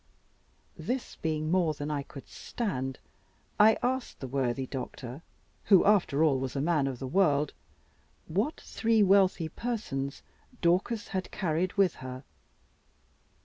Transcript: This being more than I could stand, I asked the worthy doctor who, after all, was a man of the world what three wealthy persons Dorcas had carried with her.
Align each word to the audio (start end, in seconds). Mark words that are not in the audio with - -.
This 0.79 1.15
being 1.17 1.51
more 1.51 1.75
than 1.75 1.91
I 1.91 2.01
could 2.01 2.27
stand, 2.27 2.97
I 3.59 3.77
asked 3.83 4.19
the 4.19 4.27
worthy 4.27 4.65
doctor 4.65 5.21
who, 5.65 5.85
after 5.85 6.23
all, 6.23 6.39
was 6.39 6.55
a 6.55 6.59
man 6.59 6.87
of 6.87 6.97
the 6.97 7.05
world 7.05 7.53
what 8.25 8.59
three 8.59 9.03
wealthy 9.03 9.47
persons 9.47 10.23
Dorcas 10.59 11.09
had 11.09 11.29
carried 11.29 11.73
with 11.73 11.93
her. 12.01 12.23